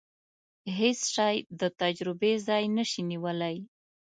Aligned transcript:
هیڅ 0.77 0.99
شی 1.13 1.35
د 1.59 1.61
تجربې 1.81 2.33
ځای 2.47 2.63
نشي 2.77 3.01
نیولای. 3.11 3.57